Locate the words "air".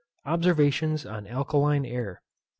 1.85-2.23